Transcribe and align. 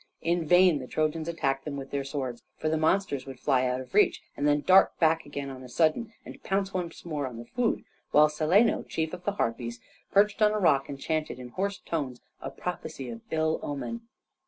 In 0.23 0.43
vain 0.47 0.79
the 0.79 0.87
Trojans 0.87 1.27
attacked 1.27 1.63
them 1.63 1.77
with 1.77 1.91
their 1.91 2.03
swords, 2.03 2.41
for 2.57 2.69
the 2.69 2.75
monsters 2.77 3.27
would 3.27 3.39
fly 3.39 3.67
out 3.67 3.79
of 3.79 3.93
reach, 3.93 4.19
and 4.35 4.47
then 4.47 4.61
dart 4.61 4.97
back 4.97 5.27
again 5.27 5.51
on 5.51 5.61
a 5.61 5.69
sudden, 5.69 6.11
and 6.25 6.41
pounce 6.41 6.73
once 6.73 7.05
more 7.05 7.27
on 7.27 7.37
the 7.37 7.45
food, 7.45 7.83
while 8.09 8.27
Celæno, 8.27 8.83
chief 8.89 9.13
of 9.13 9.25
the 9.25 9.33
Harpies, 9.33 9.79
perched 10.11 10.41
on 10.41 10.53
a 10.53 10.59
rock 10.59 10.89
and 10.89 10.99
chanted 10.99 11.37
in 11.37 11.49
hoarse 11.49 11.77
tones 11.77 12.19
a 12.41 12.49
prophecy 12.49 13.09
of 13.11 13.21
ill 13.29 13.59
omen. 13.61 14.01